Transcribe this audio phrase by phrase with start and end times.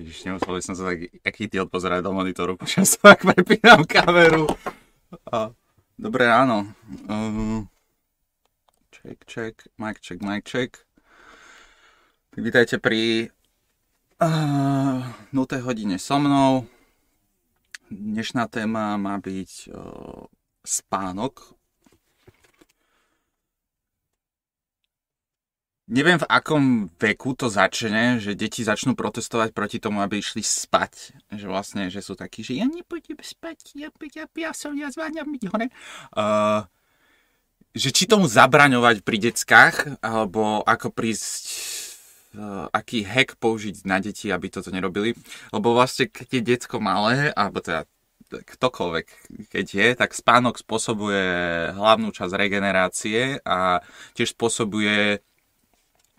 [0.00, 4.48] Ježiš, nemusel som sa tak aký idiot pozerať do monitoru počas toho, ak prepínam kameru.
[5.28, 5.52] A,
[6.00, 6.72] dobre ráno.
[7.04, 7.68] Uh,
[8.88, 10.80] check, check, mic check, mic check.
[12.30, 13.28] Tak vítajte pri
[14.22, 15.04] uh,
[15.34, 15.66] 0.
[15.66, 16.64] hodine so mnou.
[17.90, 20.30] Dnešná téma má byť uh,
[20.62, 21.59] spánok
[25.90, 31.18] Neviem, v akom veku to začne, že deti začnú protestovať proti tomu, aby išli spať.
[31.34, 35.26] Že vlastne, že sú takí, že ja nepôjdem spať, ja, ja, ja som, ja zváňam
[35.34, 35.66] byť hore.
[36.14, 36.62] Uh,
[37.74, 41.42] že či tomu zabraňovať pri deckách, alebo ako prísť,
[42.38, 45.18] uh, aký hack použiť na deti, aby toto nerobili.
[45.50, 47.90] Lebo vlastne, keď je detsko malé, alebo teda
[48.30, 49.06] ktokoľvek,
[49.50, 51.26] keď je, tak spánok spôsobuje
[51.74, 53.82] hlavnú časť regenerácie a
[54.14, 55.26] tiež spôsobuje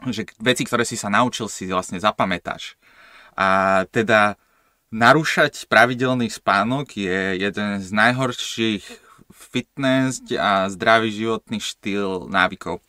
[0.09, 2.79] že veci, ktoré si sa naučil, si vlastne zapamätáš.
[3.37, 4.41] A teda
[4.91, 8.83] narúšať pravidelný spánok je jeden z najhorších
[9.31, 12.83] fitness a zdravý životný štýl návykov.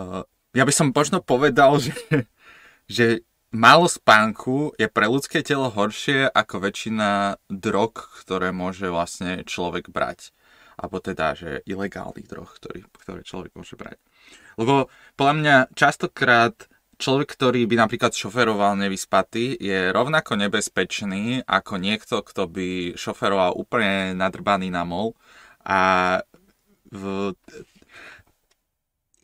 [0.00, 0.24] Uh,
[0.56, 1.92] ja by som možno povedal, že,
[2.88, 3.06] že
[3.52, 10.32] málo spánku je pre ľudské telo horšie ako väčšina drog, ktoré môže vlastne človek brať.
[10.78, 13.98] Alebo teda, že ilegálnych drog, ktorý, ktoré človek môže brať.
[14.54, 14.86] Lebo
[15.18, 16.54] podľa mňa častokrát
[16.98, 22.68] človek, ktorý by napríklad šoferoval nevyspatý, je rovnako nebezpečný ako niekto, kto by
[22.98, 25.14] šoferoval úplne nadrbaný na mol.
[25.62, 26.20] A
[26.90, 27.34] v...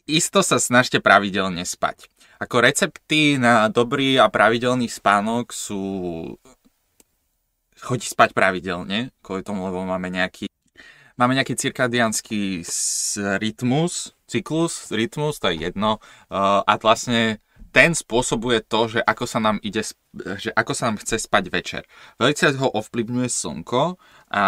[0.06, 2.10] isto sa snažte pravidelne spať.
[2.38, 5.82] Ako recepty na dobrý a pravidelný spánok sú
[7.84, 10.48] chodí spať pravidelne, kvôli tomu, lebo máme nejaký
[11.15, 12.67] máme nejaký cirkadiánsky
[13.39, 16.03] rytmus, cyklus, rytmus, to je jedno.
[16.33, 17.39] Uh, a vlastne
[17.75, 19.83] ten spôsobuje to, že ako sa nám ide,
[20.39, 21.83] že ako sa nám chce spať večer.
[22.23, 23.99] Veľmi ho ovplyvňuje slnko
[24.31, 24.44] a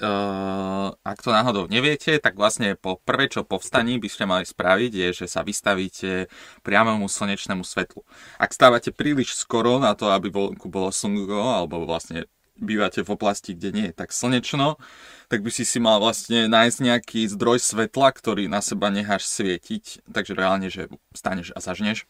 [0.00, 4.92] uh, ak to náhodou neviete, tak vlastne po prvé, čo povstaní by ste mali spraviť,
[4.96, 6.32] je, že sa vystavíte
[6.64, 8.00] priamému slnečnému svetlu.
[8.40, 12.24] Ak stávate príliš skoro na to, aby vonku bolo slnko, alebo vlastne
[12.62, 14.78] bývate v oblasti, kde nie je tak slnečno,
[15.26, 20.06] tak by si si mal vlastne nájsť nejaký zdroj svetla, ktorý na seba necháš svietiť,
[20.06, 22.06] takže reálne, že staneš a zažneš.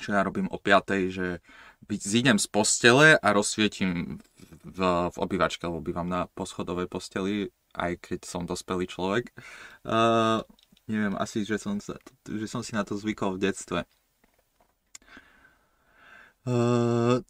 [0.00, 1.44] Čo ja robím o 5, že
[1.92, 4.24] zídem z postele a rozsvietím
[4.64, 4.80] v,
[5.12, 9.28] v obývačke, lebo bývam na poschodovej posteli, aj keď som dospelý človek.
[9.84, 10.40] Uh,
[10.88, 11.76] neviem, asi, že som,
[12.24, 13.80] že som si na to zvykol v detstve.
[16.42, 17.22] Uh,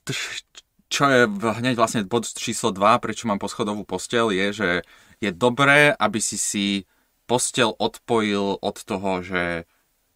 [0.93, 4.69] čo je hneď vlastne bod číslo 2, prečo mám poschodovú postel, je, že
[5.25, 6.67] je dobré, aby si si
[7.25, 9.65] postel odpojil od toho, že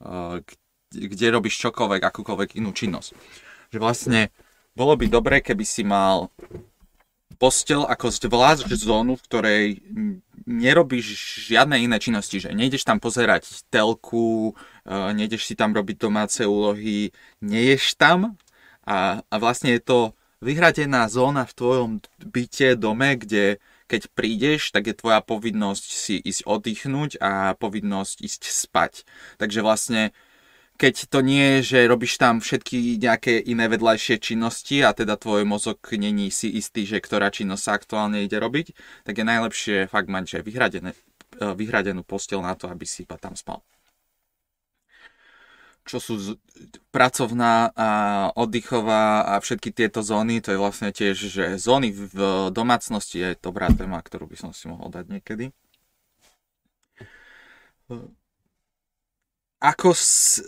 [0.04, 0.44] uh,
[0.92, 3.16] kde robíš čokoľvek, akúkoľvek inú činnosť.
[3.72, 4.20] Že vlastne
[4.76, 6.28] bolo by dobré, keby si mal
[7.40, 9.64] postel ako zvlášť zónu, v ktorej
[10.46, 11.06] nerobíš
[11.48, 17.16] žiadne iné činnosti, že nejdeš tam pozerať telku, uh, nejdeš si tam robiť domáce úlohy,
[17.40, 18.36] neješ tam
[18.84, 19.98] a, a vlastne je to
[20.40, 26.42] vyhradená zóna v tvojom byte, dome, kde keď prídeš, tak je tvoja povinnosť si ísť
[26.42, 29.06] oddychnúť a povinnosť ísť spať.
[29.38, 30.10] Takže vlastne
[30.76, 35.48] keď to nie je, že robíš tam všetky nejaké iné vedľajšie činnosti a teda tvoj
[35.48, 38.76] mozog není si istý, že ktorá činnosť sa aktuálne ide robiť,
[39.06, 40.92] tak je najlepšie fakt mať, že vyhradené,
[41.40, 43.64] vyhradenú postel na to, aby si iba tam spal
[45.86, 46.28] čo sú z,
[46.90, 47.88] pracovná a
[48.34, 53.70] oddychová a všetky tieto zóny, to je vlastne tiež, že zóny v domácnosti je dobrá
[53.70, 55.54] téma, ktorú by som si mohol dať niekedy.
[59.62, 60.42] Ako s,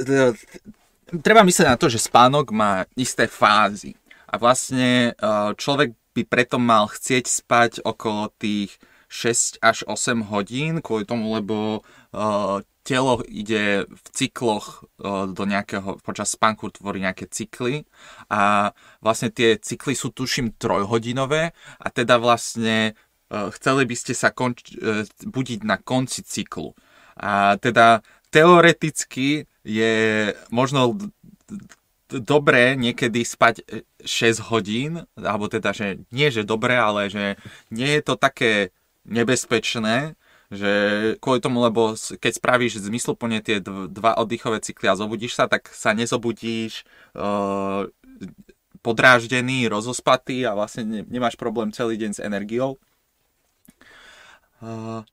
[1.22, 3.94] treba myslieť na to, že spánok má isté fázy
[4.26, 5.22] a vlastne e,
[5.54, 8.74] človek by preto mal chcieť spať okolo tých
[9.08, 14.88] 6 až 8 hodín, kvôli tomu, lebo uh, telo ide v cykloch
[15.36, 17.84] do nejakého, počas spánku tvorí nejaké cykly
[18.32, 18.72] a
[19.04, 22.96] vlastne tie cykly sú tuším trojhodinové a teda vlastne
[23.28, 26.72] chceli by ste sa konč- e, budiť na konci cyklu.
[27.20, 28.00] A teda
[28.32, 29.94] teoreticky je
[30.48, 30.96] možno
[32.08, 37.36] dobré niekedy spať 6 hodín, alebo teda, že nie, že dobré, ale že
[37.68, 38.72] nie je to také
[39.04, 40.16] nebezpečné,
[40.48, 40.72] že
[41.20, 45.92] kvôli tomu, lebo keď spravíš zmysluplne tie dva oddychové cykly a zobudíš sa, tak sa
[45.92, 47.84] nezobudíš uh,
[48.80, 52.80] podráždený, rozospatý a vlastne nemáš problém celý deň s energiou.
[54.64, 55.04] Uh,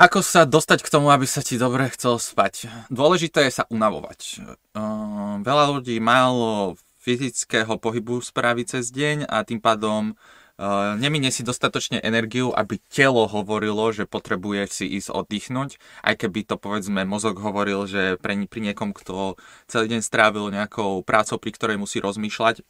[0.00, 2.72] ako sa dostať k tomu, aby sa ti dobre chcel spať?
[2.88, 4.40] Dôležité je sa unavovať.
[4.72, 10.41] Uh, veľa ľudí málo fyzického pohybu spraviť cez deň a tým pádom Uh,
[10.94, 16.54] neminie si dostatočne energiu, aby telo hovorilo, že potrebuje si ísť oddychnúť, aj keby to
[16.54, 19.34] povedzme mozog hovoril, že pre, pri niekom, kto
[19.66, 22.62] celý deň strávil nejakou prácou, pri ktorej musí rozmýšľať.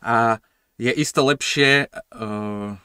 [0.00, 0.40] A
[0.80, 2.78] je isto lepšie, uh,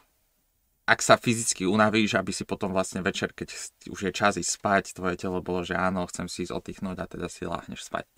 [0.83, 3.56] ak sa fyzicky unavíš, aby si potom vlastne večer, keď
[3.88, 7.06] už je čas ísť spať, tvoje telo bolo, že áno, chcem si ísť oddychnúť a
[7.07, 8.09] teda si láhneš spať.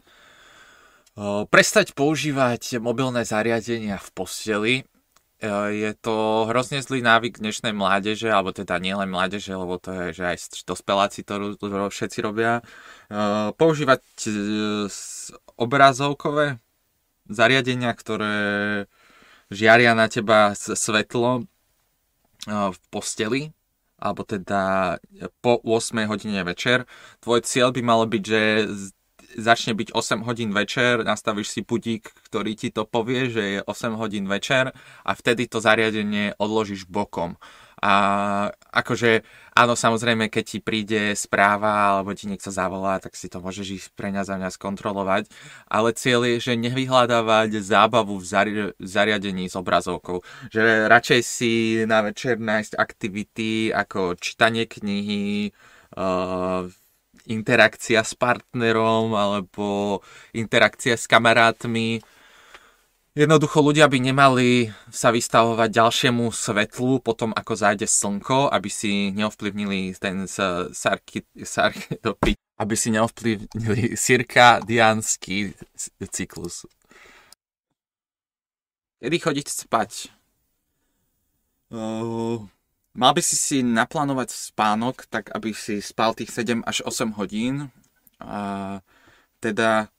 [1.14, 4.76] Uh, prestať používať mobilné zariadenia v posteli
[5.52, 10.24] je to hrozne zlý návyk dnešnej mládeže, alebo teda nielen mládeže, lebo to je, že
[10.24, 11.60] aj dospeláci to
[11.92, 12.64] všetci robia.
[12.64, 12.64] E,
[13.52, 14.32] používať e,
[15.60, 16.64] obrazovkové
[17.28, 18.36] zariadenia, ktoré
[19.52, 21.46] žiaria na teba svetlo
[22.48, 23.56] v posteli,
[24.04, 24.96] alebo teda
[25.40, 26.84] po 8 hodine večer.
[27.24, 28.42] Tvoj cieľ by malo byť, že
[29.38, 33.98] začne byť 8 hodín večer, nastavíš si budík, ktorý ti to povie, že je 8
[33.98, 34.72] hodín večer
[35.04, 37.38] a vtedy to zariadenie odložíš bokom.
[37.84, 37.94] A
[38.72, 39.28] akože,
[39.60, 43.88] áno, samozrejme, keď ti príde správa alebo ti niekto zavolá, tak si to môžeš ísť
[43.92, 45.28] pre mňa za mňa skontrolovať.
[45.68, 50.24] Ale cieľ je, že nevyhľadávať zábavu v zari- zariadení s obrazovkou.
[50.48, 55.52] Že radšej si na večer nájsť aktivity ako čítanie knihy,
[56.00, 56.72] uh,
[57.28, 60.00] interakcia s partnerom alebo
[60.36, 62.04] interakcia s kamarátmi.
[63.14, 69.94] Jednoducho ľudia by nemali sa vystavovať ďalšiemu svetlu potom, ako zájde slnko, aby si neovplyvnili
[70.02, 72.02] ten sarky, sarky,
[72.58, 75.54] aby si neovplyvnili cirkadiánsky
[76.10, 76.66] cyklus.
[78.98, 79.92] Kedy chodiť spať?
[81.70, 82.50] Uh,
[82.94, 87.74] Mal by si si naplánovať spánok, tak aby si spal tých 7 až 8 hodín.
[88.22, 88.80] A
[89.42, 89.90] teda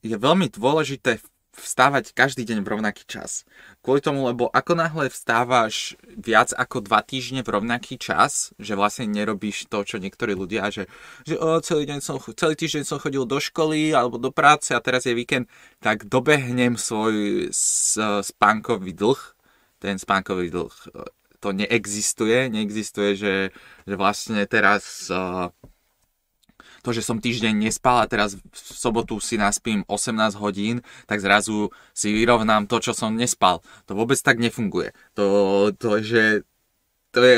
[0.00, 1.20] je veľmi dôležité
[1.56, 3.44] vstávať každý deň v rovnaký čas.
[3.84, 9.08] Kvôli tomu, lebo ako náhle vstávaš viac ako 2 týždne v rovnaký čas, že vlastne
[9.08, 10.88] nerobíš to, čo niektorí ľudia, že,
[11.24, 14.84] že o, celý, deň som, celý týždeň som chodil do školy alebo do práce a
[14.84, 15.48] teraz je víkend,
[15.80, 17.48] tak dobehnem svoj
[18.24, 19.20] spánkový dlh,
[19.80, 20.76] ten spánkový dlh
[21.38, 22.48] to neexistuje.
[22.48, 23.34] Neexistuje, že,
[23.84, 25.52] že vlastne teraz uh,
[26.86, 31.74] to, že som týždeň nespal a teraz v sobotu si naspím 18 hodín, tak zrazu
[31.90, 33.58] si vyrovnám to, čo som nespal.
[33.90, 34.94] To vôbec tak nefunguje.
[35.18, 36.46] To, to, že,
[37.10, 37.36] to je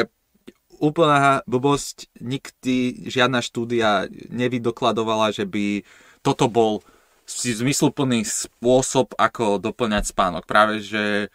[0.85, 2.12] úplná blbosť.
[2.21, 5.81] Nikdy žiadna štúdia nevydokladovala, že by
[6.21, 6.85] toto bol
[7.29, 10.45] zmysluplný spôsob, ako doplňať spánok.
[10.45, 11.33] Práve, že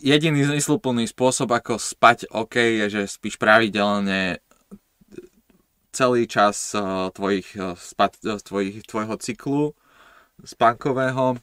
[0.00, 4.40] jediný zmysluplný spôsob, ako spať OK, je, že spíš pravidelne
[5.92, 9.76] celý čas uh, tvojich, uh, spat, uh, tvojich, tvojho cyklu
[10.40, 11.36] spánkového.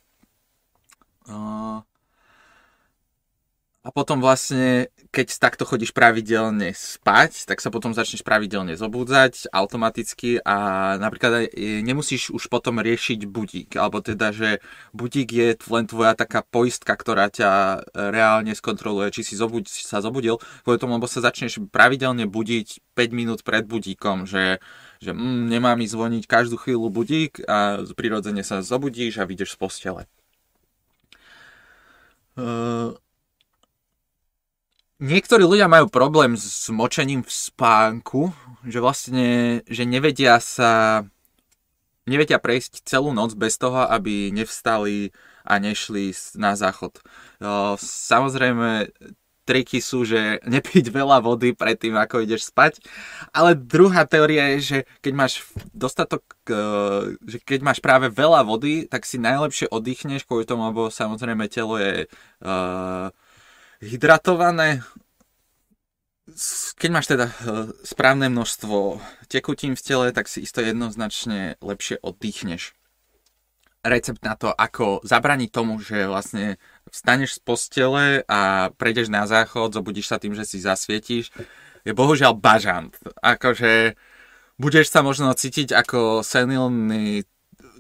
[3.89, 10.37] A potom vlastne, keď takto chodíš pravidelne spať, tak sa potom začneš pravidelne zobúdzať automaticky
[10.45, 14.61] a napríklad aj e, nemusíš už potom riešiť budík, alebo teda, že
[14.93, 17.77] budík je len tvoja taká poistka, ktorá ťa e,
[18.13, 23.09] reálne skontroluje, či si zobud- sa zobudil, kvôli tomu, lebo sa začneš pravidelne budiť 5
[23.09, 24.61] minút pred budíkom, že
[24.99, 29.57] že mm, nemá mi zvoniť každú chvíľu budík a prirodzene sa zobudíš a vyjdeš z
[29.57, 30.01] postele.
[32.35, 32.99] Uh,
[34.99, 38.35] Niektorí ľudia majú problém s močením v spánku,
[38.67, 39.27] že vlastne,
[39.63, 41.07] že nevedia sa,
[42.03, 45.15] nevedia prejsť celú noc bez toho, aby nevstali
[45.47, 46.99] a nešli na záchod.
[47.79, 48.91] Samozrejme,
[49.47, 52.83] triky sú, že nepiť veľa vody predtým, ako ideš spať.
[53.31, 56.27] Ale druhá teória je, že keď máš dostatok,
[57.23, 61.79] že keď máš práve veľa vody, tak si najlepšie oddychneš kvôli tomu, lebo samozrejme telo
[61.79, 62.05] je
[62.43, 63.09] uh,
[63.83, 64.83] hydratované.
[66.77, 67.33] Keď máš teda eh,
[67.83, 72.77] správne množstvo tekutín v tele, tak si isto jednoznačne lepšie oddychneš.
[73.79, 76.59] Recept na to, ako zabraniť tomu, že vlastne
[76.91, 81.31] vstaneš z postele a prejdeš na záchod, zobudíš sa tým, že si zasvietíš,
[81.87, 82.91] je bohužiaľ bažant.
[83.23, 83.95] Akože
[84.59, 87.23] budeš sa možno cítiť ako senilný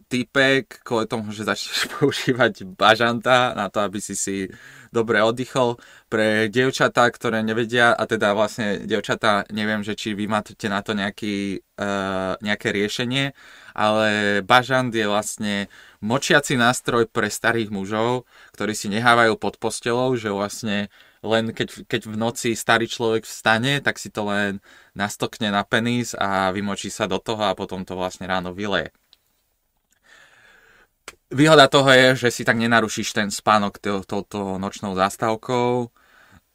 [0.09, 4.49] typek, kvôli tomu, že začneš používať bažanta na to, aby si si
[4.89, 5.77] dobre oddychol.
[6.09, 10.97] Pre dievčatá, ktoré nevedia, a teda vlastne dievčatá, neviem, že či vy máte na to
[10.97, 13.37] nejaký, uh, nejaké riešenie,
[13.77, 15.69] ale bažant je vlastne
[16.01, 18.25] močiaci nástroj pre starých mužov,
[18.57, 20.89] ktorí si nehávajú pod postelou, že vlastne
[21.21, 24.63] len keď, keď v noci starý človek vstane, tak si to len
[24.97, 28.89] nastokne na penis a vymočí sa do toho a potom to vlastne ráno vyleje
[31.31, 35.89] výhoda toho je, že si tak nenarušíš ten spánok touto nočnou zástavkou.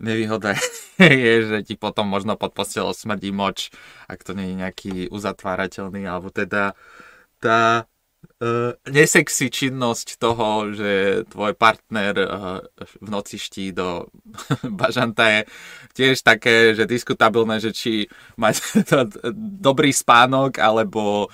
[0.02, 0.58] Nevýhoda
[0.98, 3.70] je, že ti potom možno pod postelou smrdí moč,
[4.10, 6.74] ak to nie je nejaký uzatvárateľný, alebo teda
[7.38, 7.86] tá
[8.90, 12.14] nesexy činnosť toho, že tvoj partner
[12.82, 14.10] v noci ští do
[14.80, 15.40] bažanta je
[15.94, 18.84] tiež také, že diskutabilné, že či mať
[19.66, 21.30] dobrý spánok alebo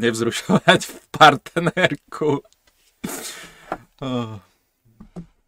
[0.00, 0.80] nevzrušovať
[1.12, 2.40] partnerku.
[4.00, 4.40] Uh.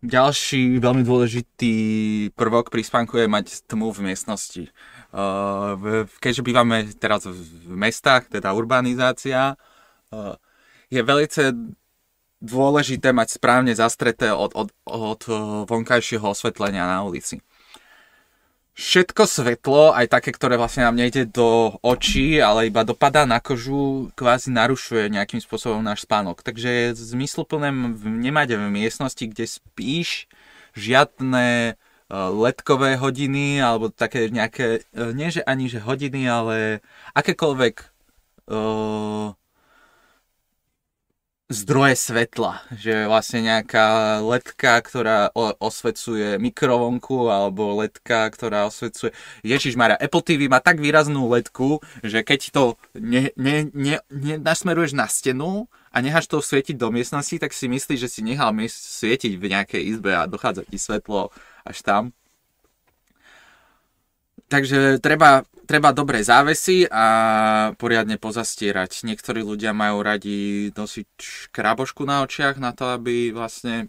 [0.02, 1.76] Ďalší veľmi dôležitý
[2.34, 4.66] prvok pri spánku je mať tmu v miestnosti.
[6.18, 9.54] Keďže bývame teraz v mestách, teda urbanizácia,
[10.92, 11.28] je veľmi
[12.42, 15.20] dôležité mať správne zastreté od, od, od
[15.66, 17.40] vonkajšieho osvetlenia na ulici
[18.72, 24.08] všetko svetlo, aj také, ktoré vlastne nám nejde do očí, ale iba dopadá na kožu,
[24.16, 26.40] kvázi narušuje nejakým spôsobom náš spánok.
[26.40, 27.68] Takže je zmysluplné
[28.00, 30.26] nemať v miestnosti, kde spíš,
[30.72, 31.72] žiadne e,
[32.32, 36.80] letkové hodiny, alebo také nejaké, e, nie že ani že hodiny, ale
[37.12, 37.74] akékoľvek
[38.48, 39.36] uh,
[41.52, 45.28] zdroje svetla, že vlastne nejaká ledka, ktorá
[45.60, 49.12] osvecuje mikrovonku alebo ledka, ktorá osvecuje...
[49.44, 52.64] Ježiš Maria, Apple TV má tak výraznú ledku, že keď to
[52.96, 57.68] ne, ne, ne, ne, nasmeruješ na stenu a necháš to svietiť do miestnosti, tak si
[57.68, 61.28] myslíš, že si nechal svietiť v nejakej izbe a dochádza ti svetlo
[61.68, 62.02] až tam.
[64.52, 67.06] Takže treba treba dobré závesy a
[67.80, 69.08] poriadne pozastierať.
[69.08, 71.08] Niektorí ľudia majú radi nosiť
[71.48, 73.88] krábošku na očiach na to, aby vlastne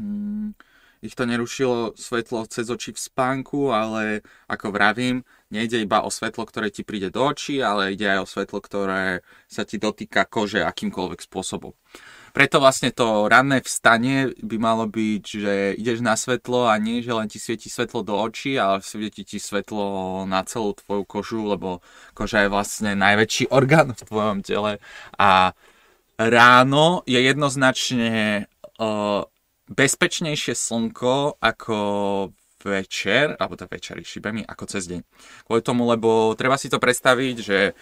[0.00, 0.56] hmm,
[1.02, 6.46] ich to nerušilo svetlo cez oči v spánku, ale ako vravím, nejde iba o svetlo,
[6.46, 10.62] ktoré ti príde do očí, ale ide aj o svetlo, ktoré sa ti dotýka kože
[10.62, 11.74] akýmkoľvek spôsobom.
[12.32, 17.12] Preto vlastne to ranné vstanie by malo byť, že ideš na svetlo a nie, že
[17.12, 21.84] len ti svieti svetlo do očí, ale svieti ti svetlo na celú tvoju kožu, lebo
[22.16, 24.80] koža je vlastne najväčší orgán v tvojom tele
[25.20, 25.52] a
[26.16, 28.48] ráno je jednoznačne
[28.80, 29.28] uh,
[29.68, 31.76] bezpečnejšie slnko ako
[32.64, 35.00] večer, alebo to večeri, šibe mi, ako cez deň.
[35.50, 37.74] Kvôli tomu, lebo treba si to predstaviť, že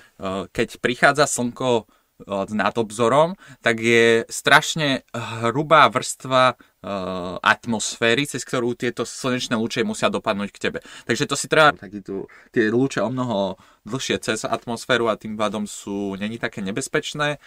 [0.57, 1.85] keď prichádza slnko
[2.29, 10.09] nad obzorom, tak je strašne hrubá vrstva uh, atmosféry, cez ktorú tieto slnečné lúče musia
[10.13, 10.79] dopadnúť k tebe.
[11.05, 15.37] Takže to si treba, tak tu, tie lúče o mnoho dlhšie cez atmosféru a tým
[15.37, 17.41] pádom sú, není také nebezpečné.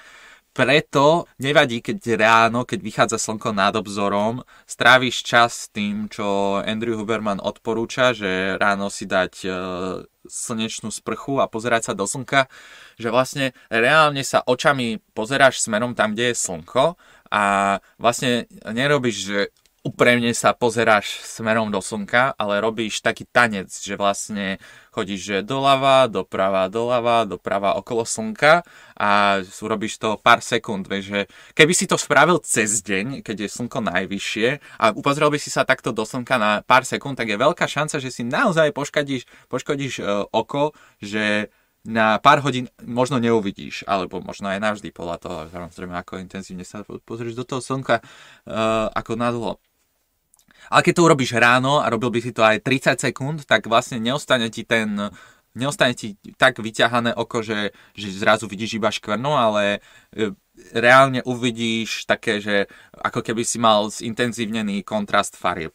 [0.53, 7.41] Preto nevadí, keď ráno, keď vychádza slnko nad obzorom, stráviš čas tým, čo Andrew Huberman
[7.41, 12.47] odporúča, že ráno si dať uh, slnečnú sprchu a pozerať sa do slnka,
[12.95, 16.95] že vlastne reálne sa očami pozeráš smerom tam, kde je slnko
[17.33, 17.43] a
[17.97, 19.39] vlastne nerobíš, že
[19.83, 24.63] úprimne sa pozeráš smerom do slnka, ale robíš taký tanec, že vlastne
[24.95, 28.63] chodíš že doľava, doprava, doľava, doprava okolo slnka
[28.95, 31.21] a robíš to pár sekúnd, vieš, že
[31.51, 34.47] keby si to spravil cez deň, keď je slnko najvyššie
[34.79, 37.99] a upozrel by si sa takto do slnka na pár sekúnd, tak je veľká šanca,
[37.99, 40.71] že si naozaj poškodíš, poškodíš e, oko,
[41.03, 41.51] že
[41.83, 46.87] na pár hodín možno neuvidíš, alebo možno aj navždy podľa toho, samozrejme, ako intenzívne sa
[46.87, 49.59] pozrieš do toho slnka, uh, ako nadlo.
[50.71, 53.99] Ale keď to urobíš ráno a robil by si to aj 30 sekúnd, tak vlastne
[53.99, 55.11] neostane ti ten
[55.53, 60.33] neostane ti tak vyťahané oko, že, že zrazu vidíš iba škvrnu, ale e,
[60.73, 62.65] reálne uvidíš také, že
[62.97, 65.73] ako keby si mal zintenzívnený kontrast farieb.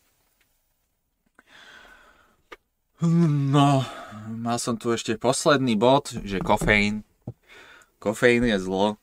[2.99, 3.87] No,
[4.27, 7.07] mal som tu ešte posledný bod, že kofeín.
[8.03, 8.99] Kofeín je zlo.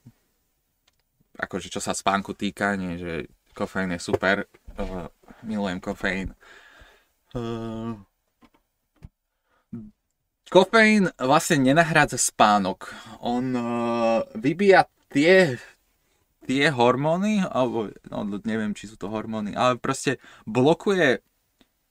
[1.40, 4.52] Akože čo sa spánku týka, nie, že kofeín je super.
[5.46, 6.34] Milujem kofeín.
[7.38, 8.02] Uh,
[10.50, 12.90] kofeín vlastne nenahrádza spánok.
[13.22, 15.62] On uh, vybíja tie
[16.46, 21.26] tie hormóny, alebo no, neviem, či sú to hormóny, ale proste blokuje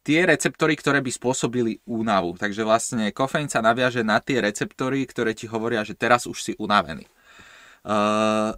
[0.06, 2.38] tie receptory, ktoré by spôsobili únavu.
[2.38, 6.52] Takže vlastne kofeín sa naviaže na tie receptory, ktoré ti hovoria, že teraz už si
[6.60, 7.10] unavený.
[7.84, 8.54] Uh,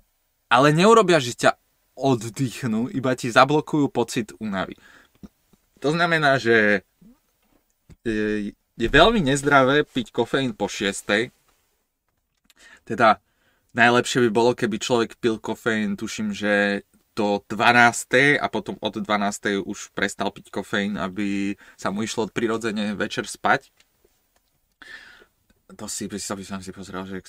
[0.46, 1.56] ale neurobia, že ťa
[1.96, 4.76] oddychnú, iba ti zablokujú pocit únavy.
[5.80, 6.84] To znamená, že
[8.04, 11.32] je, je veľmi nezdravé piť kofeín po 6.
[12.86, 13.18] Teda
[13.72, 16.84] najlepšie by bolo, keby človek pil kofeín, tuším, že
[17.16, 18.36] do 12.
[18.36, 19.64] a potom od 12.
[19.64, 23.72] už prestal piť kofeín, aby sa mu išlo prirodzene večer spať.
[25.76, 27.22] To si, by som si pozrel, že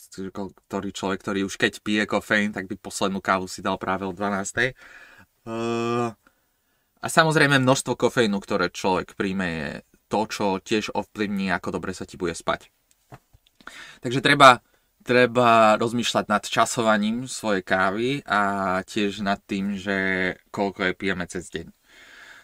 [0.67, 4.15] ktorý človek, ktorý už keď pije kofeín, tak by poslednú kávu si dal práve o
[4.15, 4.73] 12.
[5.47, 6.15] Uh,
[6.97, 9.69] a samozrejme množstvo kofeínu, ktoré človek príjme, je
[10.07, 12.71] to, čo tiež ovplyvní, ako dobre sa ti bude spať.
[13.99, 14.63] Takže treba,
[15.03, 18.41] treba rozmýšľať nad časovaním svojej kávy a
[18.87, 19.97] tiež nad tým, že
[20.49, 21.67] koľko je pijeme cez deň.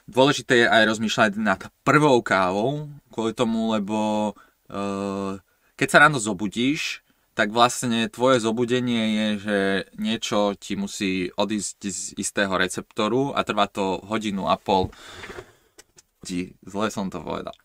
[0.03, 4.31] Dôležité je aj rozmýšľať nad prvou kávou, kvôli tomu, lebo
[4.67, 5.39] uh,
[5.75, 7.03] keď sa ráno zobudíš,
[7.33, 9.57] tak vlastne tvoje zobudenie je, že
[9.97, 14.93] niečo ti musí odísť z istého receptoru a trvá to hodinu a pol.
[16.61, 17.57] Zle som to povedal.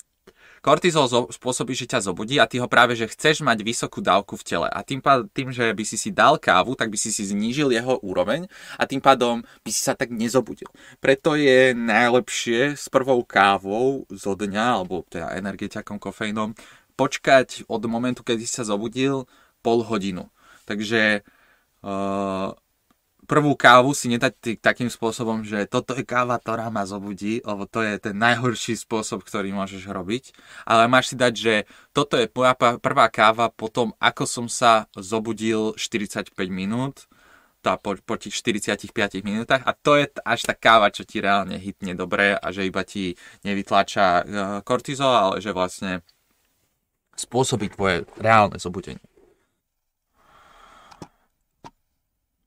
[0.59, 4.43] Kortizol spôsobí, že ťa zobudí a ty ho práve, že chceš mať vysokú dávku v
[4.43, 4.69] tele.
[4.69, 7.71] A tým, pádom, tým, že by si si dal kávu, tak by si si znížil
[7.71, 10.67] jeho úroveň a tým pádom by si sa tak nezobudil.
[10.99, 16.59] Preto je najlepšie s prvou kávou zo dňa, alebo teda energetiakom, kofeínom,
[16.99, 19.31] počkať od momentu, kedy sa zobudil
[19.62, 20.26] pol hodinu.
[20.67, 21.23] Takže
[21.87, 22.50] uh,
[23.28, 27.85] prvú kávu si nedať takým spôsobom, že toto je káva, ktorá ma zobudí, lebo to
[27.85, 30.33] je ten najhorší spôsob, ktorý môžeš robiť.
[30.64, 31.55] Ale máš si dať, že
[31.93, 37.07] toto je moja prvá káva potom, ako som sa zobudil 45 minút,
[37.59, 38.95] tá po, po tých 45
[39.26, 42.87] minútach a to je až tá káva, čo ti reálne hitne dobre a že iba
[42.87, 44.23] ti nevytláča uh,
[44.62, 46.07] kortizol, ale že vlastne
[47.19, 49.03] spôsobí tvoje reálne zobudenie.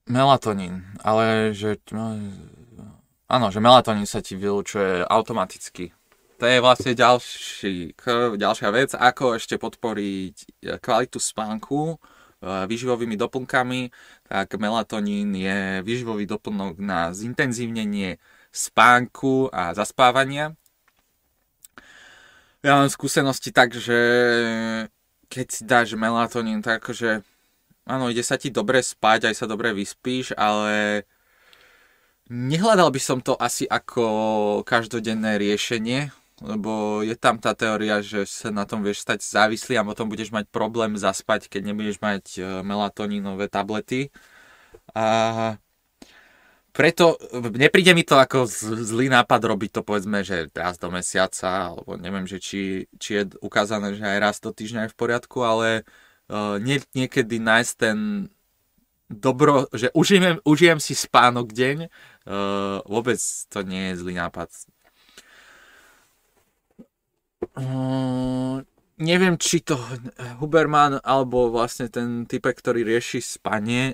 [0.08, 1.80] Melatonín, ale že...
[1.92, 2.16] No,
[3.32, 5.96] áno, že melatonín sa ti vylúčuje automaticky.
[6.42, 7.94] To je vlastne ďalší,
[8.36, 11.96] ďalšia vec, ako ešte podporiť kvalitu spánku e,
[12.66, 13.94] výživovými doplnkami,
[14.26, 18.18] tak melatonín je výživový doplnok na zintenzívnenie
[18.50, 20.58] spánku a zaspávania
[22.62, 24.00] ja mám skúsenosti tak, že
[25.32, 27.26] keď si dáš melatonín, tak akože
[27.90, 31.04] áno, ide sa ti dobre spať, aj sa dobre vyspíš, ale
[32.30, 34.06] nehľadal by som to asi ako
[34.64, 39.86] každodenné riešenie, lebo je tam tá teória, že sa na tom vieš stať závislý a
[39.86, 44.10] potom budeš mať problém zaspať, keď nebudeš mať e, melatonínové tablety.
[44.98, 45.06] A
[46.82, 47.14] preto
[47.54, 48.50] nepríde mi to ako
[48.82, 53.38] zlý nápad robiť to povedzme, že raz do mesiaca, alebo neviem, že či, či je
[53.38, 55.86] ukázané, že aj raz do týždňa je v poriadku, ale
[56.26, 57.98] uh, nie, niekedy nájsť ten
[59.14, 63.22] dobro, že užijem, užijem si spánok deň, uh, vôbec
[63.54, 64.50] to nie je zlý nápad.
[67.54, 68.66] Uh,
[68.98, 69.78] neviem, či to
[70.42, 73.94] Huberman alebo vlastne ten typek, ktorý rieši spanie,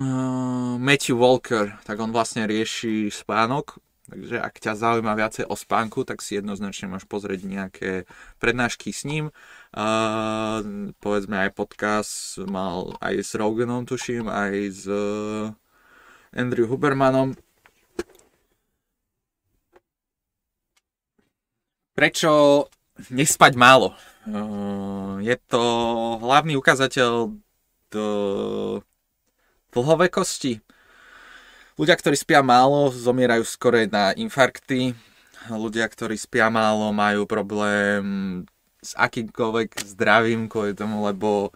[0.00, 6.06] uh, Matthew Walker, tak on vlastne rieši spánok, takže ak ťa zaujíma viacej o spánku,
[6.06, 7.90] tak si jednoznačne máš pozrieť nejaké
[8.38, 9.34] prednášky s ním.
[9.72, 15.52] Uh, povedzme aj podcast mal aj s Roganom, tuším, aj s uh,
[16.36, 17.34] Andrew Hubermanom.
[21.96, 22.68] Prečo
[23.08, 23.96] nespať málo?
[24.28, 25.62] Uh, je to
[26.20, 27.32] hlavný ukazateľ
[27.88, 28.06] do
[29.76, 30.64] dlhovekosti.
[31.76, 34.96] Ľudia, ktorí spia málo, zomierajú skore na infarkty.
[35.52, 38.40] Ľudia, ktorí spia málo, majú problém
[38.80, 41.52] s akýmkoľvek zdravím kvôli tomu, lebo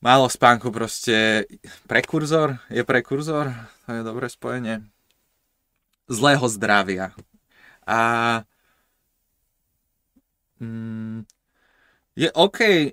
[0.00, 1.44] málo spánku proste
[1.84, 3.52] prekurzor, je prekurzor,
[3.84, 4.80] to je dobré spojenie,
[6.08, 7.12] zlého zdravia.
[7.84, 8.00] A
[10.62, 11.26] mm,
[12.16, 12.88] je OK, uh,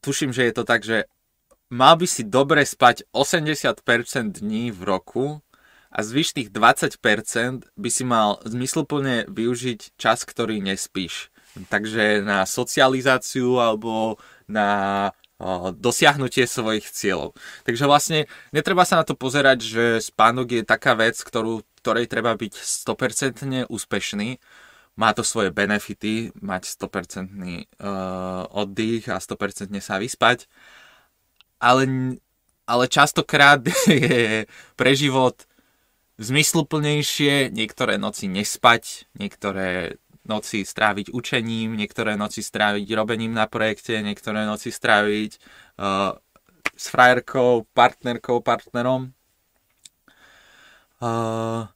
[0.00, 1.04] tuším, že je to tak, že
[1.72, 5.40] mal by si dobre spať 80% dní v roku
[5.88, 7.00] a zvyšných 20%
[7.72, 11.32] by si mal zmysluplne využiť čas, ktorý nespíš.
[11.72, 15.10] Takže na socializáciu alebo na
[15.74, 17.34] dosiahnutie svojich cieľov.
[17.66, 22.36] Takže vlastne netreba sa na to pozerať, že spánok je taká vec, ktorú, ktorej treba
[22.38, 22.52] byť
[22.86, 24.38] 100% úspešný.
[24.94, 30.46] Má to svoje benefity, mať 100% uh, oddych a 100% sa vyspať
[31.62, 31.86] ale,
[32.66, 35.46] ale častokrát je pre život
[36.18, 39.96] zmysluplnejšie niektoré noci nespať, niektoré
[40.26, 45.32] noci stráviť učením, niektoré noci stráviť robením na projekte, niektoré noci stráviť
[45.78, 46.14] uh,
[46.78, 49.10] s frajerkou, partnerkou, partnerom.
[51.02, 51.66] Uh,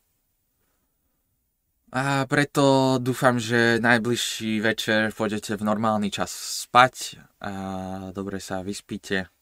[1.90, 6.30] a preto dúfam, že najbližší večer pôjdete v normálny čas
[6.68, 7.52] spať a
[8.14, 9.35] dobre sa vyspíte.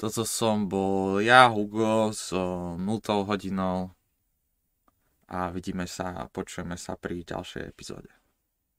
[0.00, 2.80] Toto som bol ja, Hugo, s 0
[3.28, 3.92] hodinou
[5.28, 8.08] a vidíme sa a počujeme sa pri ďalšej epizóde.